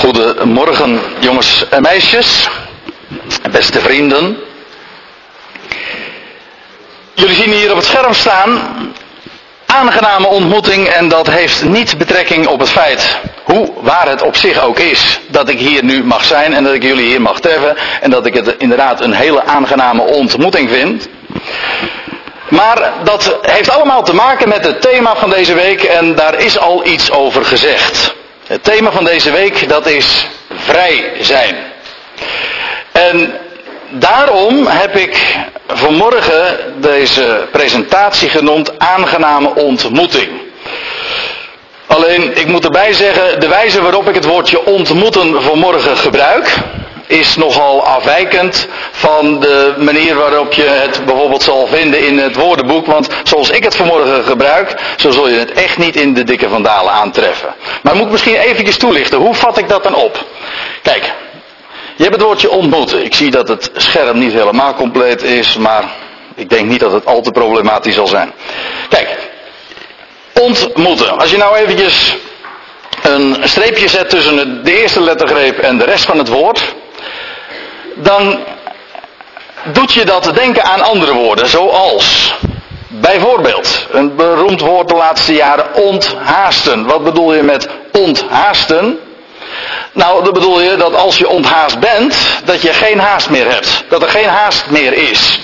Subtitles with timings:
[0.00, 2.48] Goedemorgen, jongens en meisjes,
[3.50, 4.36] beste vrienden.
[7.14, 8.58] Jullie zien hier op het scherm staan
[9.66, 14.62] aangename ontmoeting en dat heeft niet betrekking op het feit hoe waar het op zich
[14.62, 17.76] ook is dat ik hier nu mag zijn en dat ik jullie hier mag treffen
[18.00, 21.08] en dat ik het inderdaad een hele aangename ontmoeting vind.
[22.48, 26.58] Maar dat heeft allemaal te maken met het thema van deze week en daar is
[26.58, 28.18] al iets over gezegd.
[28.50, 31.56] Het thema van deze week dat is vrij zijn.
[32.92, 33.32] En
[33.90, 40.28] daarom heb ik vanmorgen deze presentatie genoemd aangename ontmoeting.
[41.86, 46.56] Alleen ik moet erbij zeggen, de wijze waarop ik het woordje ontmoeten vanmorgen gebruik,
[47.10, 52.86] is nogal afwijkend van de manier waarop je het bijvoorbeeld zal vinden in het woordenboek.
[52.86, 56.48] Want zoals ik het vanmorgen gebruik, zo zul je het echt niet in de dikke
[56.48, 57.54] vandalen aantreffen.
[57.82, 60.24] Maar moet ik misschien eventjes toelichten, hoe vat ik dat dan op?
[60.82, 61.12] Kijk,
[61.96, 63.04] je hebt het woordje ontmoeten.
[63.04, 65.84] Ik zie dat het scherm niet helemaal compleet is, maar
[66.34, 68.32] ik denk niet dat het al te problematisch zal zijn.
[68.88, 69.08] Kijk,
[70.40, 71.18] ontmoeten.
[71.18, 72.16] Als je nou eventjes
[73.02, 76.74] een streepje zet tussen de eerste lettergreep en de rest van het woord,
[78.02, 78.38] dan
[79.72, 82.34] doet je dat denken aan andere woorden, zoals
[82.88, 86.86] bijvoorbeeld een beroemd woord de laatste jaren onthaasten.
[86.86, 88.98] Wat bedoel je met onthaasten?
[89.92, 93.84] Nou, dan bedoel je dat als je onthaast bent, dat je geen haast meer hebt.
[93.88, 95.40] Dat er geen haast meer is.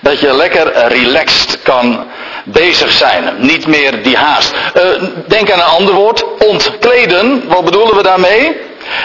[0.00, 2.06] Dat je lekker relaxed kan
[2.44, 3.34] bezig zijn.
[3.38, 4.54] Niet meer die haast.
[4.74, 4.82] Uh,
[5.26, 6.24] denk aan een ander woord.
[6.38, 7.48] Ontkleden.
[7.48, 8.56] Wat bedoelen we daarmee?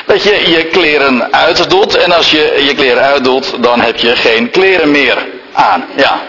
[0.06, 1.98] Dat je je kleren uitdoet.
[1.98, 5.18] En als je je kleren uitdoet, dan heb je geen kleren meer
[5.54, 5.86] aan.
[5.96, 6.22] Ja.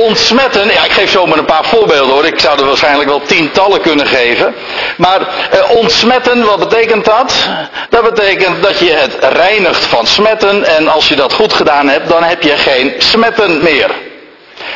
[0.00, 3.80] Ontsmetten, ja ik geef zomaar een paar voorbeelden hoor, ik zou er waarschijnlijk wel tientallen
[3.80, 4.54] kunnen geven.
[4.96, 5.20] Maar
[5.50, 7.48] eh, ontsmetten, wat betekent dat?
[7.88, 12.08] Dat betekent dat je het reinigt van smetten en als je dat goed gedaan hebt,
[12.08, 13.90] dan heb je geen smetten meer.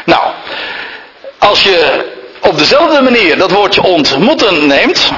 [0.05, 0.23] Nou,
[1.39, 2.05] als je
[2.41, 5.11] op dezelfde manier dat woordje ontmoeten neemt,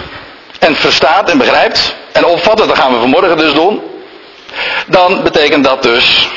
[0.60, 3.82] en verstaat en begrijpt en opvat, dat gaan we vanmorgen dus doen,
[4.86, 6.28] dan betekent dat dus,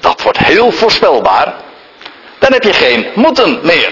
[0.00, 1.54] dat wordt heel voorspelbaar,
[2.38, 3.90] dan heb je geen moeten meer.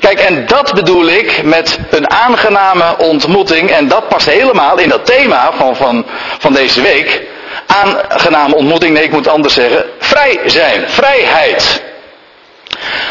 [0.00, 5.06] Kijk, en dat bedoel ik met een aangename ontmoeting, en dat past helemaal in dat
[5.06, 6.06] thema van, van,
[6.38, 7.22] van deze week.
[7.66, 11.82] Aangename ontmoeting, nee, ik moet anders zeggen, vrij zijn, vrijheid.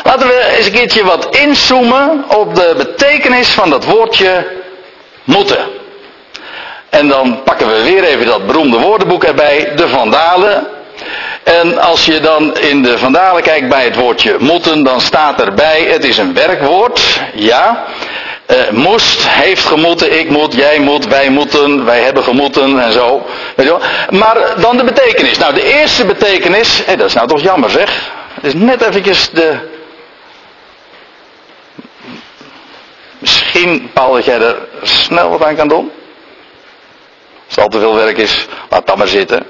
[0.03, 4.56] Laten we eens een keertje wat inzoomen op de betekenis van dat woordje
[5.27, 5.67] moeten.
[6.89, 10.67] En dan pakken we weer even dat beroemde woordenboek erbij, de Vandalen.
[11.43, 15.87] En als je dan in de Vandalen kijkt bij het woordje moeten, dan staat erbij,
[15.89, 17.85] het is een werkwoord, ja.
[18.51, 23.25] Uh, moest, heeft gemoeten, ik moet, jij moet, wij moeten, wij hebben gemoeten en zo.
[23.55, 23.81] Weet je wel?
[24.19, 25.37] Maar dan de betekenis.
[25.37, 28.11] Nou, de eerste betekenis, hé, dat is nou toch jammer zeg.
[28.33, 29.57] Het is net eventjes de
[33.27, 35.91] Misschien, Paul, dat jij er snel wat aan kan doen?
[37.45, 39.45] Als het al te veel werk is, laat dat maar zitten.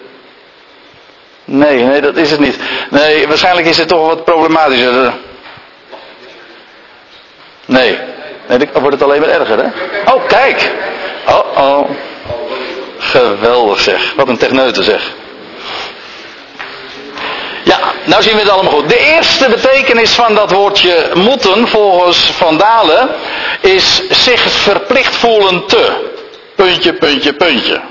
[1.46, 2.60] Nee, nee, dat is het niet.
[2.90, 5.14] Nee, waarschijnlijk is het toch wat problematischer.
[7.66, 8.00] Nee,
[8.48, 9.70] nee dan wordt het alleen maar erger, hè?
[10.14, 10.72] Oh, kijk!
[11.28, 11.90] Oh, oh.
[12.98, 14.14] Geweldig zeg.
[14.16, 15.14] Wat een techneute zeg.
[17.68, 18.90] Ja, nou zien we het allemaal goed.
[18.90, 23.10] De eerste betekenis van dat woordje moeten, volgens Van Dalen,
[23.62, 25.92] is zich verplicht voelen te.
[26.56, 27.82] Puntje, puntje, puntje.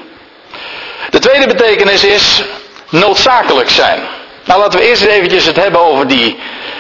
[1.11, 2.43] De tweede betekenis is
[2.89, 4.01] noodzakelijk zijn.
[4.45, 6.39] Nou, laten we eerst eventjes het hebben over die,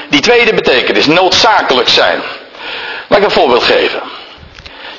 [0.08, 2.20] die tweede betekenis, noodzakelijk zijn.
[3.08, 4.00] Laat ik een voorbeeld geven.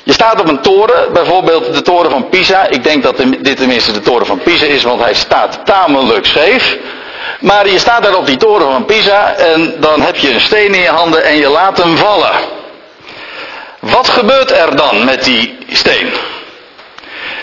[0.02, 2.68] Je staat op een toren, bijvoorbeeld de toren van Pisa.
[2.68, 6.78] Ik denk dat dit tenminste de toren van Pisa is, want hij staat tamelijk scheef.
[7.40, 10.74] Maar je staat daar op die toren van Pisa en dan heb je een steen
[10.74, 12.32] in je handen en je laat hem vallen.
[13.78, 16.10] Wat gebeurt er dan met die steen?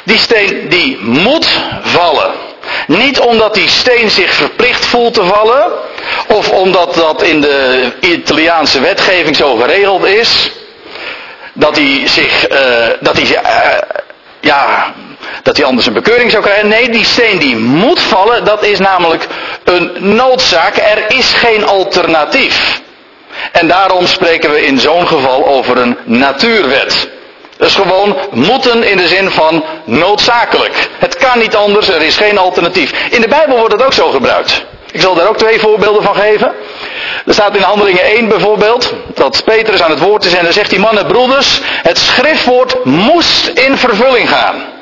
[0.03, 1.47] Die steen die moet
[1.81, 2.31] vallen.
[2.87, 5.71] Niet omdat die steen zich verplicht voelt te vallen,
[6.27, 10.51] of omdat dat in de Italiaanse wetgeving zo geregeld is,
[11.53, 13.81] dat hij zich, uh, dat hij, uh,
[14.39, 14.93] ja,
[15.43, 16.67] dat hij anders een bekeuring zou krijgen.
[16.67, 19.27] Nee, die steen die moet vallen, dat is namelijk
[19.63, 20.77] een noodzaak.
[20.77, 22.81] Er is geen alternatief.
[23.51, 27.09] En daarom spreken we in zo'n geval over een natuurwet.
[27.57, 30.89] Dus gewoon moeten in de zin van noodzakelijk.
[30.99, 32.91] Het kan niet anders, er is geen alternatief.
[33.09, 34.65] In de Bijbel wordt het ook zo gebruikt.
[34.91, 36.51] Ik zal daar ook twee voorbeelden van geven.
[37.25, 40.69] Er staat in Handelingen 1 bijvoorbeeld, dat Petrus aan het woord is en dan zegt
[40.69, 44.74] die mannen, broeders, het schriftwoord moest in vervulling gaan.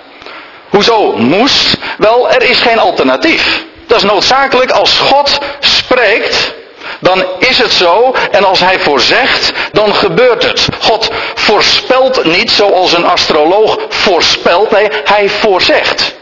[0.74, 1.78] Hoezo moest?
[1.98, 3.64] Wel, er is geen alternatief.
[3.88, 6.54] Dat is noodzakelijk als God spreekt,
[7.00, 8.16] dan is het zo.
[8.32, 10.68] En als hij voorzegt, dan gebeurt het.
[10.80, 14.72] God voorspelt niet zoals een astroloog voorspelt.
[14.72, 16.16] Nee, hij voorzegt.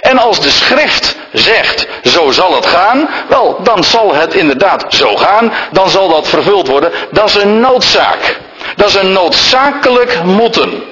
[0.00, 5.16] En als de schrift zegt, zo zal het gaan, wel, dan zal het inderdaad zo
[5.16, 6.92] gaan, dan zal dat vervuld worden.
[7.10, 8.38] Dat is een noodzaak.
[8.76, 10.91] Dat is een noodzakelijk moeten.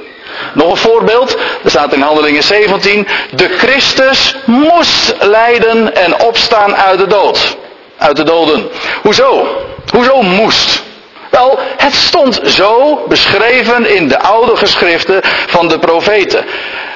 [0.54, 6.98] Nog een voorbeeld, er staat in Handelingen 17, de Christus moest lijden en opstaan uit
[6.98, 7.56] de dood.
[7.98, 8.68] Uit de doden.
[9.02, 9.46] Hoezo?
[9.92, 10.82] Hoezo moest?
[11.30, 16.44] Wel, het stond zo beschreven in de oude geschriften van de profeten.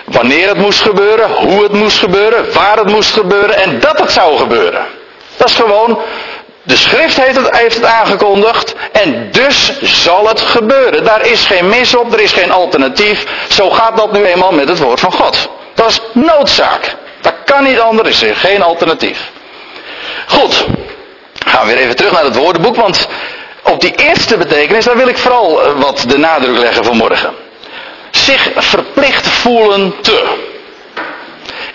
[0.04, 4.12] Wanneer het moest gebeuren, hoe het moest gebeuren, waar het moest gebeuren en dat het
[4.12, 4.86] zou gebeuren.
[5.36, 5.98] Dat is gewoon,
[6.62, 11.04] de schrift heeft het, heeft het aangekondigd en dus zal het gebeuren.
[11.04, 13.24] Daar is geen mis op, er is geen alternatief.
[13.48, 15.48] Zo gaat dat nu eenmaal met het woord van God.
[15.74, 16.96] Dat is noodzaak.
[17.20, 19.30] Dat kan niet anders, er geen alternatief.
[20.26, 20.66] Goed,
[21.46, 23.08] gaan we weer even terug naar het woordenboek, want
[23.62, 27.34] op die eerste betekenis, daar wil ik vooral eh, wat de nadruk leggen vanmorgen.
[28.10, 30.26] Zich verplicht voelen te.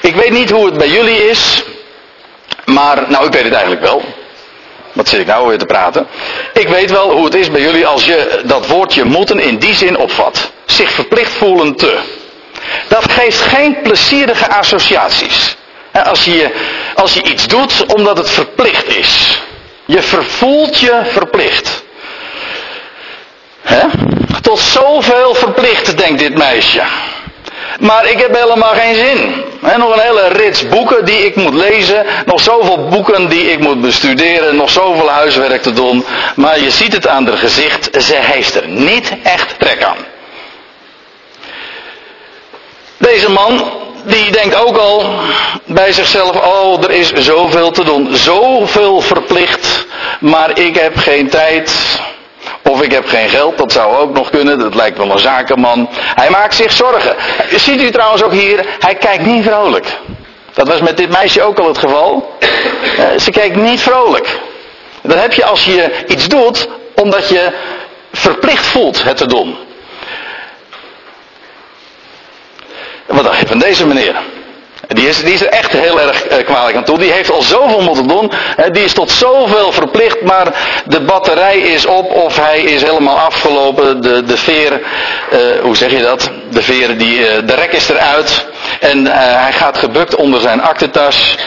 [0.02, 1.64] Ik weet niet hoe het bij jullie is,
[2.66, 4.04] maar, nou ik weet het eigenlijk wel.
[4.94, 6.08] Wat zit ik nou weer te praten?
[6.54, 9.76] Ik weet wel hoe het is bij jullie als je dat woordje moeten in die
[9.76, 10.52] zin opvat.
[10.66, 11.98] Zich verplicht voelen te.
[12.88, 15.56] Dat geeft geen plezierige associaties.
[16.04, 16.50] Als je,
[16.96, 19.42] als je iets doet omdat het verplicht is.
[19.86, 21.84] Je vervoelt je verplicht.
[23.62, 23.88] He?
[24.42, 26.84] Tot zoveel verplicht, denkt dit meisje.
[27.80, 29.44] Maar ik heb helemaal geen zin.
[29.62, 32.06] He, nog een hele rits boeken die ik moet lezen.
[32.26, 34.56] Nog zoveel boeken die ik moet bestuderen.
[34.56, 36.06] Nog zoveel huiswerk te doen.
[36.36, 38.04] Maar je ziet het aan haar gezicht.
[38.04, 39.98] Ze heeft er niet echt trek aan.
[42.98, 43.72] Deze man,
[44.04, 45.20] die denkt ook al
[45.66, 49.86] bij zichzelf, oh er is zoveel te doen, zoveel verplicht,
[50.20, 52.00] maar ik heb geen tijd.
[52.70, 55.90] Of ik heb geen geld, dat zou ook nog kunnen, dat lijkt wel een zakenman.
[55.92, 57.16] Hij maakt zich zorgen.
[57.56, 59.98] Ziet u trouwens ook hier, hij kijkt niet vrolijk.
[60.54, 62.38] Dat was met dit meisje ook al het geval.
[62.40, 64.40] Eh, ze kijkt niet vrolijk.
[65.02, 67.52] Dat heb je als je iets doet, omdat je
[68.12, 69.58] verplicht voelt het te doen.
[73.06, 74.16] Wat dacht je van deze meneer?
[74.88, 77.00] Die is, die is er echt heel erg uh, kwalijk aan toe.
[77.00, 78.32] Die heeft al zoveel moeten doen.
[78.72, 80.48] die is tot zoveel verplicht, maar
[80.86, 84.02] de batterij is op of hij is helemaal afgelopen.
[84.02, 84.82] De, de veer,
[85.34, 86.30] uh, hoe zeg je dat?
[86.50, 88.46] De veer, die, uh, de rek is eruit.
[88.80, 91.38] En hij gaat gebukt onder zijn aktentas.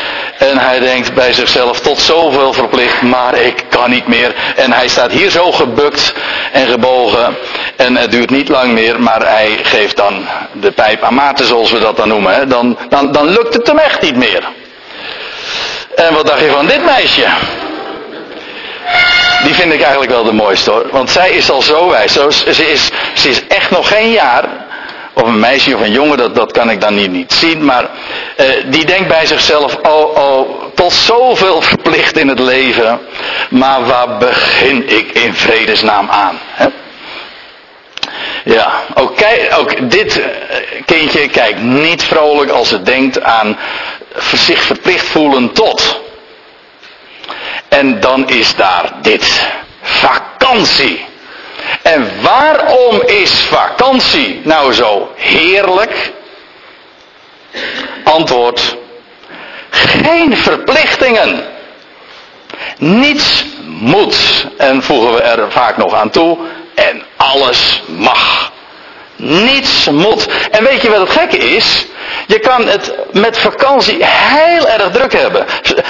[0.51, 4.35] En hij denkt bij zichzelf tot zoveel verplicht, maar ik kan niet meer.
[4.57, 6.15] En hij staat hier zo gebukt
[6.53, 7.37] en gebogen.
[7.77, 11.71] En het duurt niet lang meer, maar hij geeft dan de pijp aan Maarten, zoals
[11.71, 12.49] we dat dan noemen.
[12.49, 14.45] Dan, dan, dan lukt het hem echt niet meer.
[15.95, 17.27] En wat dacht je van dit meisje?
[19.45, 20.87] Die vind ik eigenlijk wel de mooiste hoor.
[20.91, 22.13] Want zij is al zo wijs.
[22.13, 24.45] Ze is, ze is echt nog geen jaar.
[25.15, 27.65] Of een meisje of een jongen, dat, dat kan ik dan niet, niet zien.
[27.65, 27.89] Maar
[28.67, 33.01] die denkt bij zichzelf, oh oh, tot zoveel verplicht in het leven.
[33.51, 36.39] Maar waar begin ik in vredesnaam aan?
[36.53, 36.67] Hè?
[38.45, 39.15] Ja, ook,
[39.59, 43.59] ook dit eh, kindje kijkt niet vrolijk als het denkt aan
[44.33, 46.01] zich verplicht voelen tot.
[47.69, 49.51] En dan is daar dit.
[49.83, 51.05] Vakantie.
[51.83, 56.13] En waarom is vakantie nou zo heerlijk?
[58.05, 58.77] Antwoord.
[59.71, 61.45] Geen verplichtingen.
[62.79, 64.47] Niets moet.
[64.57, 66.39] En voegen we er vaak nog aan toe
[66.75, 68.53] en alles mag.
[69.17, 70.27] Niets moet.
[70.51, 71.87] En weet je wat het gekke is?
[72.27, 75.47] Je kan het met vakantie heel erg druk hebben.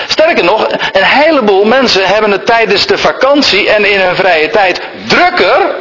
[0.09, 4.81] Sterker nog, een heleboel mensen hebben het tijdens de vakantie en in hun vrije tijd
[5.07, 5.75] drukker.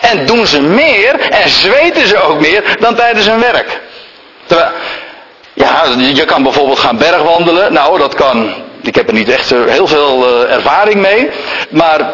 [0.00, 3.77] En doen ze meer en zweten ze ook meer dan tijdens hun werk.
[5.86, 7.72] Je kan bijvoorbeeld gaan bergwandelen.
[7.72, 8.52] Nou, dat kan.
[8.82, 11.30] Ik heb er niet echt heel veel uh, ervaring mee.
[11.70, 12.10] Maar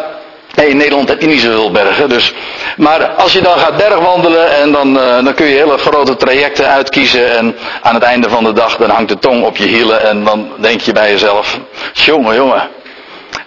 [0.55, 2.09] in Nederland heb je niet zoveel bergen.
[2.09, 2.33] Dus.
[2.77, 6.69] Maar als je dan gaat bergwandelen en dan, uh, dan kun je hele grote trajecten
[6.69, 7.37] uitkiezen.
[7.37, 10.09] En aan het einde van de dag dan hangt de tong op je hielen.
[10.09, 11.59] En dan denk je bij jezelf,
[11.93, 12.69] jongen, jongen.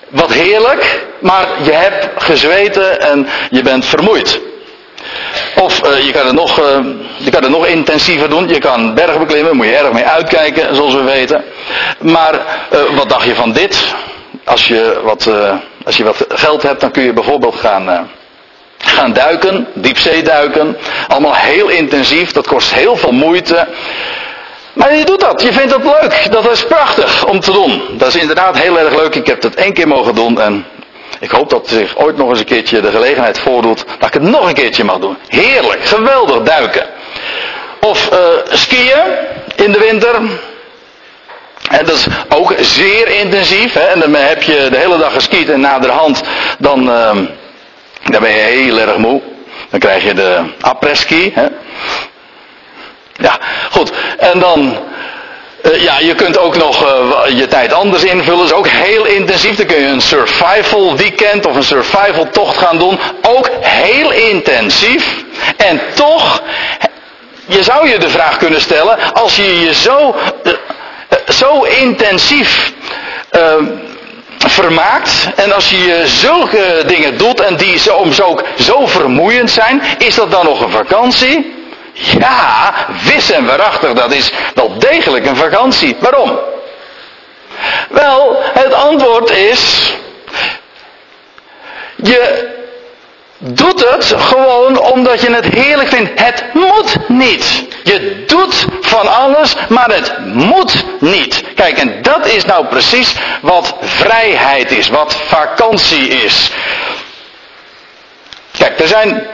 [0.10, 4.42] Wat heerlijk, maar je hebt gezweten en je bent vermoeid.
[5.62, 6.78] Of uh, je, kan het nog, uh,
[7.18, 8.48] je kan het nog intensiever doen.
[8.48, 11.44] Je kan bergen beklimmen, moet je erg mee uitkijken, zoals we weten.
[12.00, 13.96] Maar uh, wat dacht je van dit?
[14.44, 15.30] Als je wat,
[15.86, 18.10] als je wat geld hebt, dan kun je bijvoorbeeld gaan,
[18.78, 20.78] gaan duiken, diepzee duiken.
[21.08, 23.68] Allemaal heel intensief, dat kost heel veel moeite.
[24.74, 26.32] Maar je doet dat, je vindt dat leuk.
[26.32, 27.82] Dat is prachtig om te doen.
[27.92, 29.16] Dat is inderdaad heel erg leuk.
[29.16, 30.66] Ik heb het één keer mogen doen en
[31.20, 34.24] ik hoop dat zich ooit nog eens een keertje de gelegenheid voordoet dat ik het
[34.24, 35.18] nog een keertje mag doen.
[35.28, 36.86] Heerlijk, geweldig duiken.
[37.82, 38.20] Of uh,
[38.52, 39.04] skiën
[39.56, 40.16] in de winter.
[41.70, 43.74] En dat is ook zeer intensief.
[43.74, 43.80] Hè?
[43.80, 46.22] En dan heb je de hele dag geskiet en naderhand
[46.60, 47.12] dan, uh,
[48.04, 49.22] dan ben je heel erg moe.
[49.70, 51.34] Dan krijg je de après-ski.
[53.14, 53.40] Ja,
[53.72, 53.92] goed.
[54.18, 54.78] En dan
[55.68, 58.38] uh, ja, je kunt ook nog uh, je tijd anders invullen.
[58.38, 59.56] Dat is ook heel intensief.
[59.56, 63.00] Dan kun je een survival weekend of een survival tocht gaan doen.
[63.22, 65.24] Ook heel intensief.
[65.58, 66.42] En toch,
[67.46, 70.54] je zou je de vraag kunnen stellen, als je je zo, uh,
[71.28, 72.72] zo intensief
[74.38, 75.30] vermaakt.
[75.36, 80.32] En als je zulke dingen doet en die soms ook zo vermoeiend zijn, is dat
[80.32, 81.57] dan nog een vakantie?
[82.00, 82.74] Ja,
[83.04, 85.96] wis en waarachtig, dat is wel degelijk een vakantie.
[86.00, 86.40] Waarom?
[87.90, 89.94] Wel, het antwoord is,
[91.96, 92.56] je
[93.38, 96.22] doet het gewoon omdat je het heerlijk vindt.
[96.22, 97.66] Het moet niet.
[97.84, 101.44] Je doet van alles, maar het moet niet.
[101.56, 106.52] Kijk, en dat is nou precies wat vrijheid is, wat vakantie is.
[108.58, 109.28] Kijk, er zijn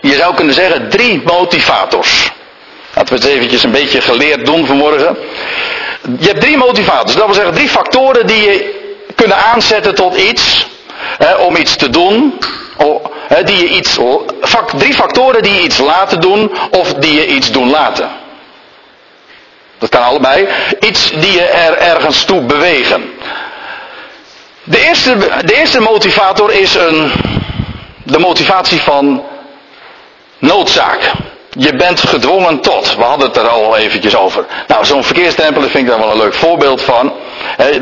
[0.00, 2.30] je zou kunnen zeggen drie motivators.
[2.94, 5.16] Laten we het eventjes een beetje geleerd doen vanmorgen.
[6.18, 7.14] Je hebt drie motivators.
[7.14, 8.78] Dat wil zeggen drie factoren die je
[9.14, 10.66] kunnen aanzetten tot iets.
[11.18, 12.38] Hè, om iets te doen.
[13.28, 13.98] Hè, die je iets,
[14.76, 18.10] drie factoren die je iets laten doen of die je iets doen laten.
[19.78, 20.48] Dat kan allebei.
[20.80, 23.12] Iets die je er ergens toe bewegen.
[24.64, 27.12] De eerste, de eerste motivator is een,
[28.02, 29.24] de motivatie van
[30.40, 31.12] Noodzaak.
[31.50, 32.96] Je bent gedwongen tot.
[32.96, 34.46] We hadden het er al eventjes over.
[34.66, 37.12] Nou, zo'n verkeersdrempel vind ik daar wel een leuk voorbeeld van.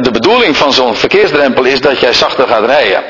[0.01, 3.03] De bedoeling van zo'n verkeersdrempel is dat jij zachter gaat rijden.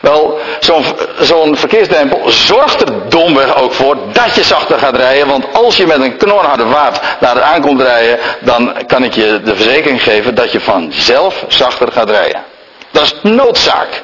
[0.00, 0.84] Wel, zo'n
[1.20, 5.28] zo'n verkeersdrempel zorgt er domweg ook voor dat je zachter gaat rijden.
[5.28, 9.40] Want als je met een knorharde vaart naar het aankomt rijden, dan kan ik je
[9.44, 12.42] de verzekering geven dat je vanzelf zachter gaat rijden.
[12.90, 14.02] Dat is noodzaak.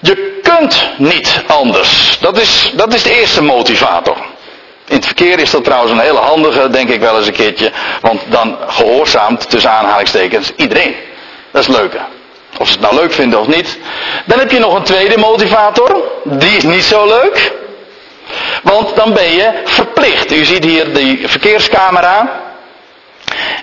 [0.00, 2.18] Je kunt niet anders.
[2.20, 4.16] Dat is, dat is de eerste motivator.
[4.88, 7.72] In het verkeer is dat trouwens een hele handige, denk ik wel eens een keertje.
[8.00, 10.94] Want dan gehoorzaamt tussen aanhalingstekens iedereen.
[11.50, 11.96] Dat is leuk.
[12.58, 13.78] Of ze het nou leuk vinden of niet.
[14.24, 16.02] Dan heb je nog een tweede motivator.
[16.24, 17.52] Die is niet zo leuk.
[18.62, 20.32] Want dan ben je verplicht.
[20.32, 22.40] U ziet hier die verkeerscamera.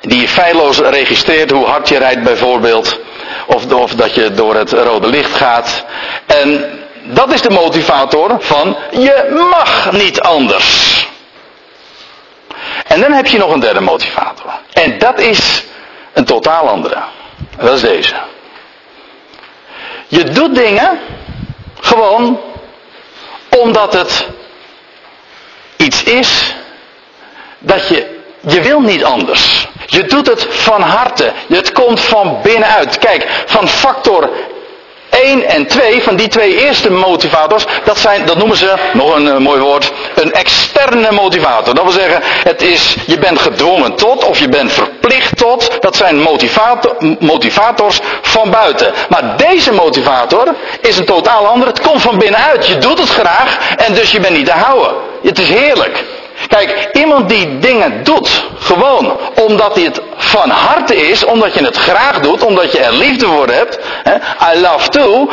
[0.02, 3.00] Die feilloos registreert hoe hard je rijdt bijvoorbeeld.
[3.46, 5.84] Of, of dat je door het rode licht gaat.
[6.26, 11.08] En dat is de motivator van je mag niet anders.
[12.88, 14.52] En dan heb je nog een derde motivator.
[14.74, 15.64] En dat is
[16.14, 16.98] een totaal andere.
[17.58, 18.16] dat is deze.
[20.08, 21.00] Je doet dingen
[21.82, 22.40] gewoon
[23.50, 24.28] omdat het
[25.78, 26.56] iets is
[27.60, 29.68] dat je, je wil niet anders.
[29.86, 31.32] Je doet het van harte.
[31.48, 32.98] Het komt van binnenuit.
[32.98, 34.30] Kijk, van factor
[35.22, 39.26] 1 en 2, van die twee eerste motivators, dat, zijn, dat noemen ze, nog een
[39.26, 41.74] uh, mooi woord, een externe motivator.
[41.74, 45.82] Dat wil zeggen, het is, je bent gedwongen tot of je bent verplicht tot.
[45.82, 48.94] Dat zijn motivator, motivators van buiten.
[49.10, 51.68] Maar deze motivator is een totaal ander.
[51.68, 52.68] Het komt van binnenuit.
[52.68, 54.94] Je doet het graag en dus je bent niet te houden.
[55.24, 56.04] Het is heerlijk.
[56.54, 61.78] Kijk, iemand die dingen doet, gewoon omdat hij het van harte is, omdat je het
[61.78, 64.16] graag doet, omdat je er liefde voor hebt, hè,
[64.54, 65.30] I love to,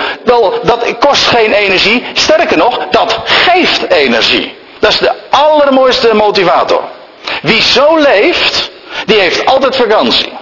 [0.63, 2.05] dat kost geen energie.
[2.13, 4.55] Sterker nog, dat geeft energie.
[4.79, 6.83] Dat is de allermooiste motivator.
[7.43, 8.71] Wie zo leeft,
[9.07, 10.33] die heeft altijd vakantie.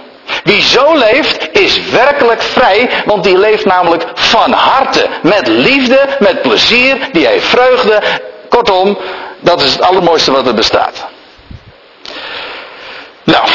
[0.43, 5.05] Wie zo leeft, is werkelijk vrij, want die leeft namelijk van harte.
[5.21, 8.01] Met liefde, met plezier, die heeft vreugde.
[8.49, 8.97] Kortom,
[9.39, 11.05] dat is het allermooiste wat er bestaat.
[13.23, 13.47] Nou,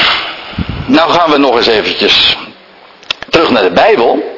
[0.86, 2.36] nou gaan we nog eens eventjes
[3.30, 4.32] terug naar de Bijbel.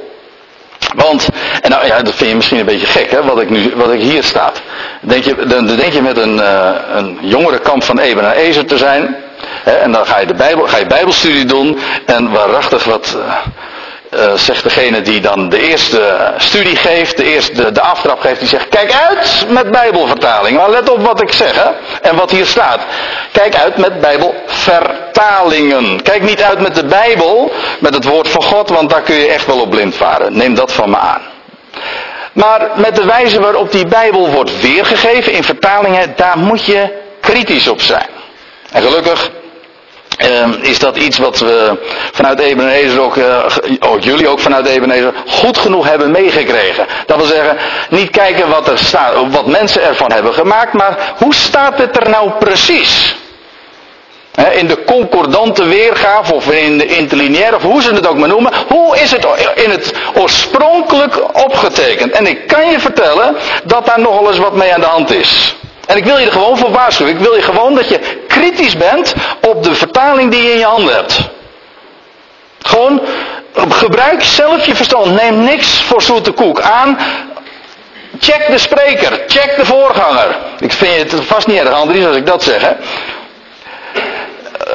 [0.94, 1.28] Want,
[1.60, 3.92] en nou ja, dat vind je misschien een beetje gek, hè, wat ik, nu, wat
[3.92, 4.60] ik hier staat.
[5.00, 8.76] Denk je, dan, denk je met een, uh, een jongerenkamp van Eben en Ezer te
[8.76, 9.16] zijn.
[9.62, 11.78] Hè, en dan ga je, de Bijbel, ga je Bijbelstudie doen.
[12.06, 13.34] En waarachtig wat, uh,
[14.16, 18.48] uh, zegt degene die dan de eerste studie geeft, de eerste de aftrap geeft, die
[18.48, 20.56] zegt: Kijk uit met Bijbelvertaling.
[20.56, 21.70] Maar let op wat ik zeg hè,
[22.08, 22.80] en wat hier staat.
[23.32, 26.02] Kijk uit met Bijbelvertalingen.
[26.02, 29.26] Kijk niet uit met de Bijbel, met het woord van God, want daar kun je
[29.26, 30.36] echt wel op blind varen.
[30.36, 31.22] Neem dat van me aan.
[32.32, 36.88] Maar met de wijze waarop die Bijbel wordt weergegeven in vertalingen, daar moet je
[37.20, 38.08] kritisch op zijn.
[38.72, 39.30] En gelukkig
[40.18, 41.78] uh, is dat iets wat we
[42.12, 43.44] vanuit Ebenezer ook, uh,
[43.80, 46.86] oh, jullie ook vanuit Ebenezer, goed genoeg hebben meegekregen.
[47.06, 47.56] Dat wil zeggen,
[47.90, 52.10] niet kijken wat, er staat, wat mensen ervan hebben gemaakt, maar hoe staat het er
[52.10, 53.16] nou precies?
[54.52, 58.52] in de concordante weergave of in de interlineaire of hoe ze het ook maar noemen.
[58.68, 62.12] Hoe is het in het oorspronkelijk opgetekend?
[62.12, 65.56] En ik kan je vertellen dat daar nogal eens wat mee aan de hand is.
[65.86, 67.14] En ik wil je er gewoon voor waarschuwen.
[67.14, 70.64] Ik wil je gewoon dat je kritisch bent op de vertaling die je in je
[70.64, 71.20] handen hebt.
[72.62, 73.00] Gewoon
[73.68, 75.22] gebruik zelf je verstand.
[75.22, 76.98] Neem niks voor zoete koek aan.
[78.20, 79.22] Check de spreker.
[79.26, 80.36] Check de voorganger.
[80.58, 82.60] Ik vind het vast niet erg, Andries, als ik dat zeg.
[82.60, 82.72] Hè?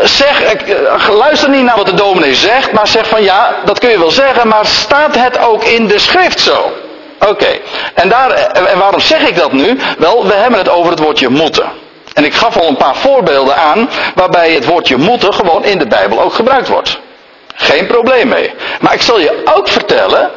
[0.04, 3.90] Zeg, eh, luister niet naar wat de dominee zegt, maar zeg van ja, dat kun
[3.90, 6.74] je wel zeggen, maar staat het ook in de schrift zo?
[7.28, 7.60] Oké,
[7.94, 9.78] en, daar, en waarom zeg ik dat nu?
[9.98, 11.72] Wel, we hebben het over het woordje moeten.
[12.14, 15.88] En ik gaf al een paar voorbeelden aan waarbij het woordje moeten gewoon in de
[15.88, 17.00] Bijbel ook gebruikt wordt.
[17.56, 18.54] Geen probleem mee.
[18.80, 20.32] Maar ik zal je ook vertellen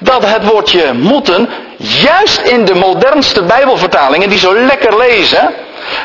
[0.00, 5.54] dat het woordje moeten juist in de modernste Bijbelvertalingen die zo lekker lezen,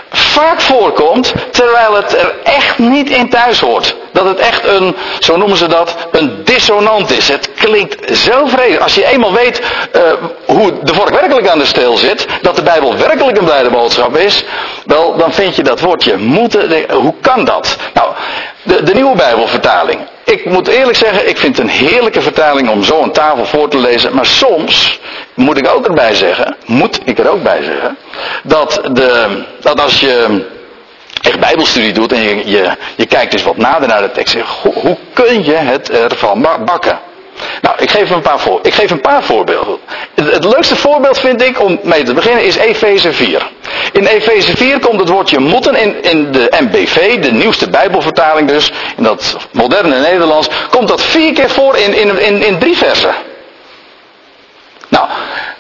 [0.10, 3.96] vaak voorkomt, terwijl het er echt niet in thuis hoort.
[4.14, 7.28] Dat het echt een, zo noemen ze dat, een dissonant is.
[7.28, 8.82] Het klinkt zo vreemd.
[8.82, 9.62] Als je eenmaal weet
[9.96, 10.02] uh,
[10.46, 14.18] hoe de vork werkelijk aan de steel zit, dat de Bijbel werkelijk een blijde boodschap
[14.18, 14.44] is,
[14.86, 17.78] wel, dan vind je dat woordje moeten, hoe kan dat?
[17.94, 18.12] Nou,
[18.64, 20.00] de, de nieuwe Bijbelvertaling.
[20.26, 23.70] Ik moet eerlijk zeggen, ik vind het een heerlijke vertaling om zo aan tafel voor
[23.70, 25.00] te lezen, maar soms
[25.34, 27.98] moet ik ook erbij zeggen, moet ik er ook bij zeggen,
[28.44, 30.46] dat, de, dat als je
[31.24, 34.98] echt bijbelstudie doet en je, je, kijkt eens wat nader naar de tekst, hoe, hoe
[35.14, 37.00] kun je het ervan bakken?
[37.62, 39.78] Nou, ik geef een paar, voor, ik geef een paar voorbeelden.
[40.14, 43.52] Het, het, leukste voorbeeld vind ik om mee te beginnen is Efeze 4.
[43.92, 48.72] In Efeze 4 komt het woordje moeten in, in de MBV, de nieuwste Bijbelvertaling dus,
[48.98, 53.16] in dat moderne Nederlands, komt dat vier keer voor in, in, in, in drie versen.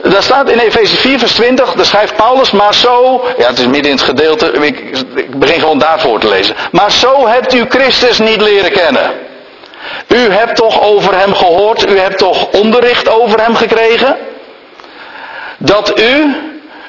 [0.03, 3.65] Daar staat in Efeze 4 vers 20, daar schrijft Paulus, maar zo, ja het is
[3.65, 4.79] midden in het gedeelte, ik,
[5.15, 6.55] ik begin gewoon daarvoor te lezen.
[6.71, 9.11] Maar zo hebt u Christus niet leren kennen.
[10.07, 14.17] U hebt toch over hem gehoord, u hebt toch onderricht over hem gekregen?
[15.57, 16.35] Dat u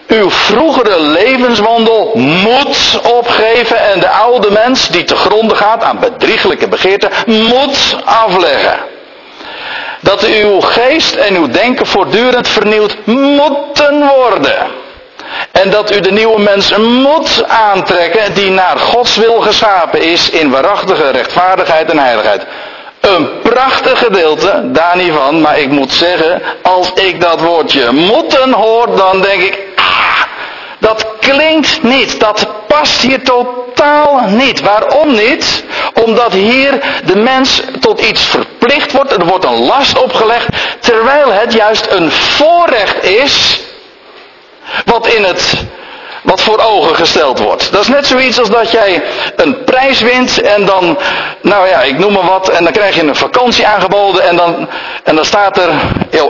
[0.06, 6.68] uw vroegere levenswandel moet opgeven en de oude mens die te gronden gaat aan bedrieglijke
[6.68, 8.92] begeerten moet afleggen
[10.04, 14.66] dat uw geest en uw denken voortdurend vernieuwd moeten worden.
[15.52, 20.50] En dat u de nieuwe mens moet aantrekken die naar Gods wil geschapen is in
[20.50, 22.42] waarachtige rechtvaardigheid en heiligheid.
[23.00, 28.52] Een prachtig gedeelte, daar niet van, maar ik moet zeggen, als ik dat woordje moeten
[28.52, 30.22] hoor, dan denk ik, ah,
[30.78, 33.63] dat klinkt niet, dat past hier totaal
[34.26, 34.60] niet.
[34.60, 35.64] Waarom niet?
[36.04, 40.48] Omdat hier de mens tot iets verplicht wordt, er wordt een last opgelegd,
[40.80, 43.60] terwijl het juist een voorrecht is,
[44.84, 45.66] wat in het
[46.24, 47.72] wat voor ogen gesteld wordt.
[47.72, 49.02] Dat is net zoiets als dat jij
[49.36, 50.98] een prijs wint en dan,
[51.40, 54.68] nou ja, ik noem maar wat, en dan krijg je een vakantie aangeboden en dan,
[55.02, 55.70] en dan staat er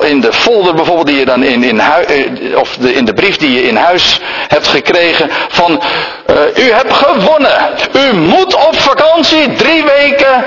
[0.01, 3.15] in de folder bijvoorbeeld die je dan in, in huis, eh, of de, in de
[3.15, 5.83] brief die je in huis hebt gekregen van,
[6.27, 7.71] uh, u hebt gewonnen.
[7.93, 10.45] U moet op vakantie drie weken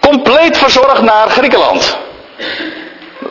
[0.00, 1.96] compleet verzorgd naar Griekenland.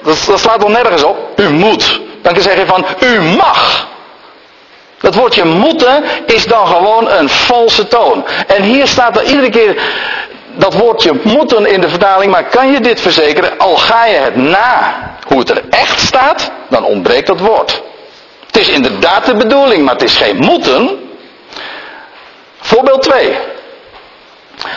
[0.04, 1.18] Dat, dat slaat nergens op.
[1.36, 2.02] U moet.
[2.22, 3.88] Dan kan je zeggen van, u mag.
[5.00, 8.26] Dat woordje moeten is dan gewoon een valse toon.
[8.48, 9.82] En hier staat er iedere keer
[10.56, 14.36] dat woordje moeten in de vertaling, maar kan je dit verzekeren, al ga je het
[14.36, 14.96] na
[15.28, 17.82] hoe het er echt staat, dan ontbreekt dat woord.
[18.46, 21.07] Het is inderdaad de bedoeling, maar het is geen moeten.
[22.68, 23.38] Voorbeeld 2.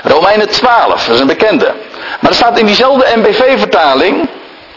[0.03, 1.75] Romeinen 12, dat is een bekende.
[2.21, 4.29] Maar er staat in diezelfde MBV-vertaling,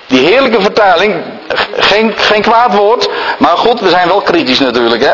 [0.08, 1.16] die heerlijke vertaling,
[1.78, 5.12] geen, geen kwaad woord, maar goed, we zijn wel kritisch natuurlijk, hè.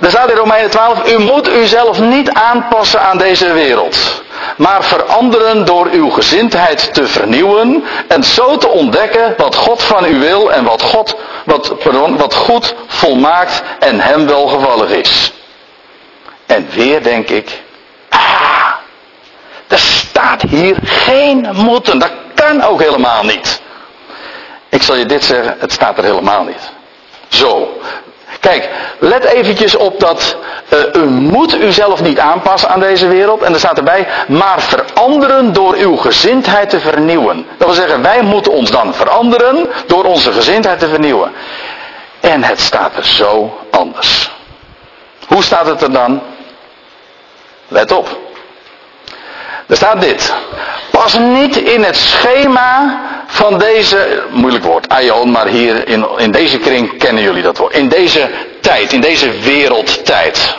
[0.00, 4.22] Er staat in Romeinen 12, u moet uzelf niet aanpassen aan deze wereld,
[4.56, 10.18] maar veranderen door uw gezindheid te vernieuwen en zo te ontdekken wat God van u
[10.18, 15.32] wil en wat, God, wat, pardon, wat goed, volmaakt en hem welgevallig is.
[16.46, 17.62] En weer denk ik,
[18.08, 18.72] ah,
[19.68, 21.98] er staat hier geen moeten.
[21.98, 23.60] Dat Satan ook helemaal niet.
[24.68, 26.70] Ik zal je dit zeggen, het staat er helemaal niet.
[27.28, 27.80] Zo.
[28.40, 30.36] Kijk, let eventjes op dat
[30.68, 33.42] uh, u moet uzelf niet aanpassen aan deze wereld.
[33.42, 37.46] En er staat erbij, maar veranderen door uw gezindheid te vernieuwen.
[37.56, 41.32] Dat wil zeggen, wij moeten ons dan veranderen door onze gezindheid te vernieuwen.
[42.20, 44.30] En het staat er zo anders.
[45.26, 46.22] Hoe staat het er dan?
[47.68, 48.18] Let op.
[49.66, 50.34] Er staat dit.
[50.90, 56.58] Pas niet in het schema van deze, moeilijk woord, aion, maar hier in, in deze
[56.58, 57.74] kring kennen jullie dat woord.
[57.74, 60.56] In deze tijd, in deze wereldtijd.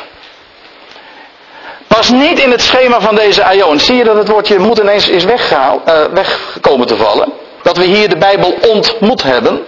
[1.87, 3.79] Pas niet in het schema van deze aion.
[3.79, 7.33] Zie je dat het woordje moet ineens is weggehaald, uh, weggekomen te vallen?
[7.61, 9.65] Dat we hier de Bijbel ontmoet hebben.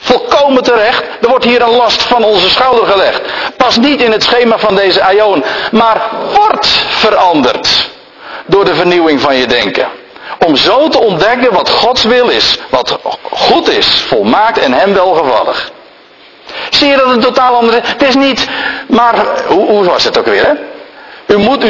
[0.00, 1.02] Volkomen terecht.
[1.20, 3.20] Er wordt hier een last van onze schouder gelegd.
[3.56, 6.00] Pas niet in het schema van deze aion, maar
[6.34, 7.90] wordt veranderd
[8.46, 9.88] door de vernieuwing van je denken.
[10.46, 12.98] Om zo te ontdekken wat Gods wil is, wat
[13.30, 15.70] goed is, volmaakt en hem welgevallig.
[16.70, 17.80] Zie je dat het totaal andere.
[17.84, 18.48] Het is niet,
[18.86, 19.14] maar
[19.46, 20.52] hoe, hoe was het ook weer, hè?
[21.34, 21.64] U moet,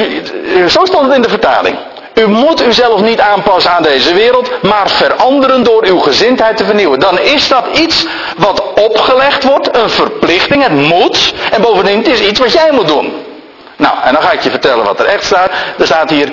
[0.69, 1.77] zo stond het in de vertaling.
[2.21, 7.01] U moet uzelf niet aanpassen aan deze wereld, maar veranderen door uw gezindheid te vernieuwen.
[7.01, 8.07] Dan is dat iets
[8.37, 11.35] wat opgelegd wordt, een verplichting, het moet.
[11.51, 13.13] En bovendien, het is iets wat jij moet doen.
[13.77, 15.51] Nou, en dan ga ik je vertellen wat er echt staat.
[15.79, 16.29] Er staat hier,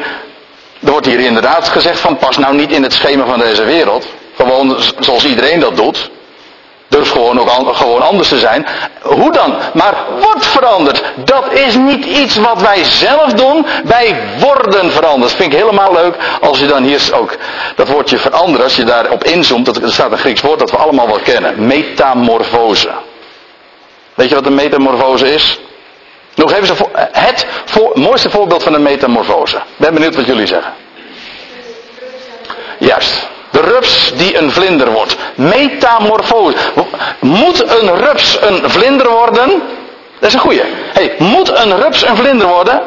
[0.80, 4.06] er wordt hier inderdaad gezegd van pas nou niet in het schema van deze wereld.
[4.36, 6.10] Gewoon zoals iedereen dat doet.
[6.88, 8.68] Durf gewoon ook gewoon anders te zijn.
[9.02, 9.56] Hoe dan?
[9.74, 11.04] Maar wordt veranderd.
[11.16, 13.66] Dat is niet iets wat wij zelf doen.
[13.84, 15.32] Wij worden veranderd.
[15.32, 16.16] Vind ik helemaal leuk.
[16.42, 17.36] Als je dan hier ook
[17.76, 20.78] dat woordje veranderen, als je daarop inzoomt, dat, er staat een Grieks woord dat we
[20.78, 21.66] allemaal wel kennen.
[21.68, 22.90] Metamorfose.
[24.14, 25.60] Weet je wat een metamorfose is?
[26.36, 26.76] Nog even
[27.12, 27.46] het
[27.94, 29.62] mooiste voorbeeld van een metamorfose.
[29.78, 30.74] Ben benieuwd wat jullie zeggen.
[32.78, 33.28] Juist.
[33.50, 35.16] De rups die een vlinder wordt.
[35.36, 36.58] Metamorfose.
[37.20, 39.62] Moet een rups een vlinder worden?
[40.20, 40.62] Dat is een goeie.
[40.94, 42.82] Hey, moet een rups een vlinder worden?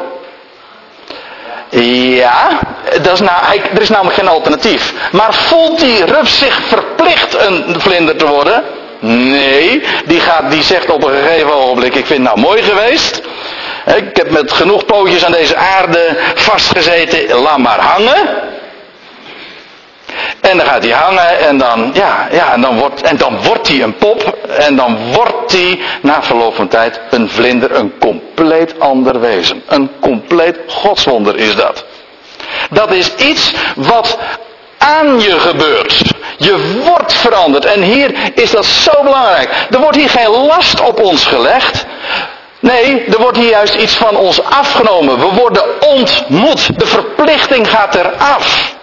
[2.15, 2.59] Ja,
[3.01, 4.93] dat is nou, er is namelijk geen alternatief.
[5.11, 8.63] Maar voelt die rups zich verplicht een vlinder te worden?
[8.99, 13.21] Nee, die, gaat, die zegt op een gegeven ogenblik, ik vind het nou mooi geweest.
[13.85, 18.50] Ik heb met genoeg pootjes aan deze aarde vastgezeten, laat maar hangen.
[20.51, 23.67] En dan gaat hij hangen en dan, ja, ja, en dan wordt, en dan wordt
[23.67, 24.37] hij een pop.
[24.57, 29.63] En dan wordt hij na verloop van tijd een vlinder, een compleet ander wezen.
[29.67, 31.85] Een compleet godswonder is dat.
[32.69, 34.17] Dat is iets wat
[34.77, 36.01] aan je gebeurt.
[36.37, 37.65] Je wordt veranderd.
[37.65, 39.49] En hier is dat zo belangrijk.
[39.69, 41.85] Er wordt hier geen last op ons gelegd.
[42.59, 45.19] Nee, er wordt hier juist iets van ons afgenomen.
[45.19, 46.79] We worden ontmoet.
[46.79, 48.79] De verplichting gaat eraf.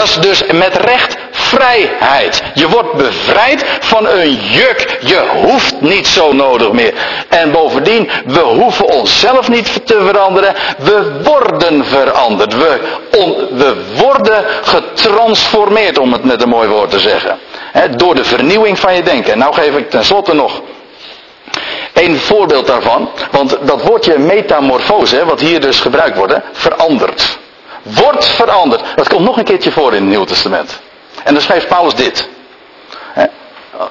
[0.00, 2.42] Dat is dus met recht vrijheid.
[2.54, 4.98] Je wordt bevrijd van een juk.
[5.00, 6.94] Je hoeft niet zo nodig meer.
[7.28, 10.54] En bovendien, we hoeven onszelf niet te veranderen.
[10.78, 12.56] We worden veranderd.
[12.56, 12.80] We,
[13.50, 17.38] we worden getransformeerd, om het met een mooi woord te zeggen.
[17.96, 19.38] door de vernieuwing van je denken.
[19.38, 20.60] Nou geef ik tenslotte nog
[21.92, 23.10] een voorbeeld daarvan.
[23.30, 27.38] Want dat woordje metamorfose, wat hier dus gebruikt wordt, verandert.
[27.94, 28.82] Wordt veranderd.
[28.94, 30.80] Dat komt nog een keertje voor in het Nieuw Testament.
[31.24, 32.28] En dan schrijft Paulus dit.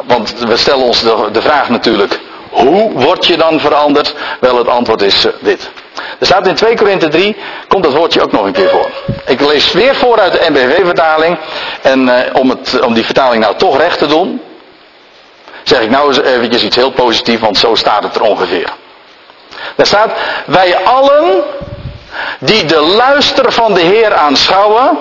[0.06, 4.16] Want we stellen ons de, vraag natuurlijk, hoe word je dan veranderd?
[4.40, 5.72] Wel, het antwoord is eh, dit.
[6.20, 7.36] Er staat in 2 Korinthe 3,
[7.68, 8.90] komt dat woordje ook nog een keer voor.
[9.26, 11.38] Ik lees weer voor uit de NBW-vertaling.
[11.82, 14.42] En eh, om, het, om die vertaling nou toch recht te doen,
[15.64, 18.70] zeg ik nou eens eventjes iets heel positiefs, want zo staat het er ongeveer.
[19.76, 20.12] Daar staat,
[20.46, 21.44] wij allen
[22.40, 24.98] die de luister van de Heer aanschouwen,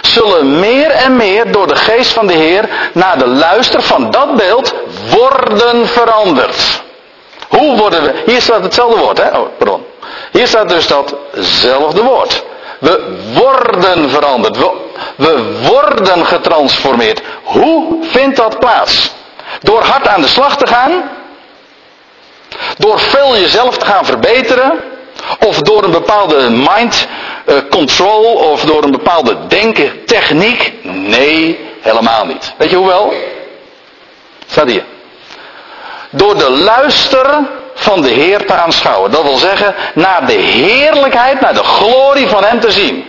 [0.00, 4.36] zullen meer en meer door de geest van de Heer naar de luister van dat
[4.36, 4.74] beeld
[5.10, 6.82] worden veranderd.
[7.48, 8.22] Hoe worden we?
[8.26, 9.38] Hier staat hetzelfde woord, hè?
[9.38, 9.84] Oh, pardon.
[10.32, 12.44] Hier staat dus datzelfde woord.
[12.78, 14.56] We worden veranderd.
[14.56, 14.70] We,
[15.16, 17.20] we worden getransformeerd.
[17.42, 19.14] Hoe vindt dat plaats?
[19.60, 21.10] Door hard aan de slag te gaan?
[22.78, 24.80] Door veel jezelf te gaan verbeteren?
[25.46, 27.06] Of door een bepaalde mind
[27.46, 30.72] uh, control of door een bepaalde denkentechniek?
[30.82, 32.54] Nee, helemaal niet.
[32.56, 33.12] Weet je hoe wel?
[34.46, 34.84] Staat hier.
[36.10, 37.26] Door de luister
[37.74, 39.10] van de Heer te aanschouwen.
[39.10, 43.04] Dat wil zeggen, naar de heerlijkheid, naar de glorie van Hem te zien.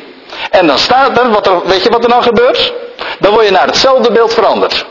[0.50, 2.74] En dan staat er, wat er, weet je wat er dan gebeurt?
[3.20, 4.86] Dan word je naar hetzelfde beeld veranderd.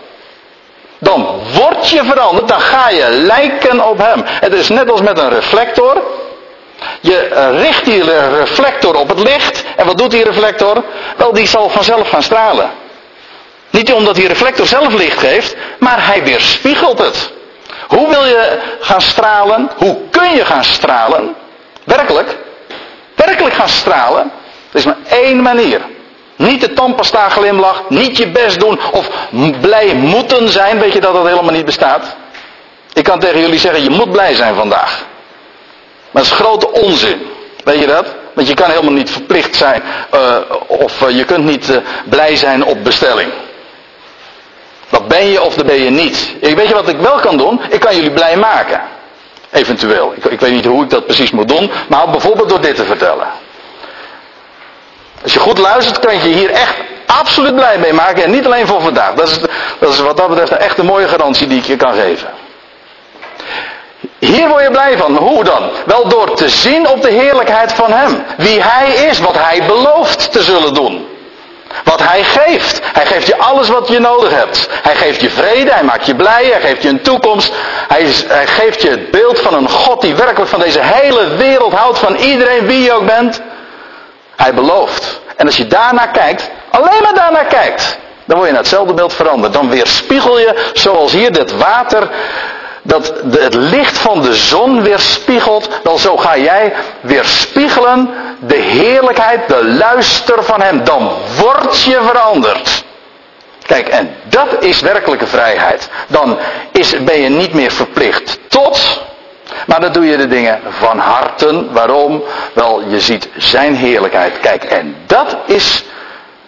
[0.98, 4.22] Dan word je veranderd, dan ga je lijken op Hem.
[4.24, 6.02] Het is net als met een reflector.
[7.00, 8.02] Je eh, richt die
[8.38, 9.64] reflector op het licht.
[9.76, 10.84] En wat doet die reflector?
[11.16, 12.70] Wel, die zal vanzelf gaan stralen.
[13.70, 17.32] Niet omdat die reflector zelf licht geeft, maar hij weerspiegelt het.
[17.88, 19.70] Hoe wil je gaan stralen?
[19.76, 21.34] Hoe kun je gaan stralen?
[21.84, 22.36] Werkelijk?
[23.14, 24.32] Werkelijk gaan stralen?
[24.70, 25.80] Er is maar één manier.
[26.36, 29.08] Niet de tandpasta glimlach, niet je best doen of
[29.60, 30.78] blij moeten zijn.
[30.78, 32.16] Weet je dat dat helemaal niet bestaat?
[32.92, 35.04] Ik kan tegen jullie zeggen, je moet blij zijn vandaag.
[36.16, 37.26] Maar dat is grote onzin.
[37.64, 38.06] Weet je dat?
[38.32, 39.82] Want je kan helemaal niet verplicht zijn,
[40.14, 43.32] uh, of uh, je kunt niet uh, blij zijn op bestelling.
[44.88, 46.34] Dat ben je of dat ben je niet.
[46.40, 47.60] Ik weet je wat ik wel kan doen?
[47.68, 48.80] Ik kan jullie blij maken.
[49.50, 50.12] Eventueel.
[50.16, 52.84] Ik, ik weet niet hoe ik dat precies moet doen, maar bijvoorbeeld door dit te
[52.84, 53.26] vertellen.
[55.22, 56.74] Als je goed luistert, kan je hier echt
[57.06, 58.24] absoluut blij mee maken.
[58.24, 59.14] En niet alleen voor vandaag.
[59.14, 59.38] Dat is,
[59.78, 62.28] dat is wat dat betreft echt een mooie garantie die ik je kan geven.
[64.26, 65.16] Hier word je blij van.
[65.16, 65.70] Hoe dan?
[65.84, 68.24] Wel door te zien op de heerlijkheid van Hem.
[68.36, 71.06] Wie Hij is, wat Hij belooft te zullen doen.
[71.84, 72.80] Wat Hij geeft.
[72.92, 74.68] Hij geeft je alles wat je nodig hebt.
[74.82, 77.52] Hij geeft je vrede, Hij maakt je blij, Hij geeft je een toekomst.
[77.88, 81.98] Hij, geeft je het beeld van een God die werkelijk van deze hele wereld houdt,
[81.98, 83.40] van iedereen wie je ook bent.
[84.36, 85.20] Hij belooft.
[85.36, 89.12] En als je daarnaar kijkt, alleen maar daarnaar kijkt, dan word je naar hetzelfde beeld
[89.12, 89.52] veranderd.
[89.52, 92.08] Dan weerspiegel je, zoals hier dit water,
[92.86, 99.64] dat het licht van de zon weerspiegelt, dan zo ga jij weerspiegelen de heerlijkheid, de
[99.64, 100.84] luister van Hem.
[100.84, 102.84] Dan word je veranderd.
[103.66, 105.88] Kijk, en dat is werkelijke vrijheid.
[106.08, 106.38] Dan
[106.72, 109.02] is, ben je niet meer verplicht tot,
[109.66, 111.72] maar dan doe je de dingen van harten.
[111.72, 112.22] Waarom?
[112.52, 114.40] Wel, je ziet zijn heerlijkheid.
[114.40, 115.84] Kijk, en dat is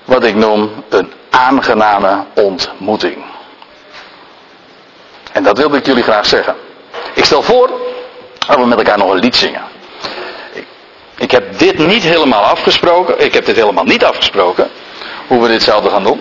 [0.04, 3.27] wat ik noem een aangename ontmoeting.
[5.38, 6.56] En dat wilde ik jullie graag zeggen.
[7.14, 7.70] Ik stel voor
[8.46, 9.62] dat we met elkaar nog een lied zingen.
[11.16, 13.24] Ik, heb dit niet helemaal afgesproken.
[13.24, 14.70] Ik heb dit helemaal niet afgesproken.
[15.26, 16.20] Hoe we dit zouden gaan doen.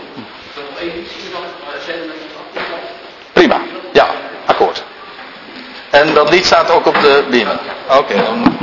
[3.33, 3.61] Prima.
[3.93, 4.07] Ja,
[4.45, 4.83] akkoord.
[5.89, 7.59] En dat lied staat ook op de beamer.
[7.89, 8.57] Oké, dan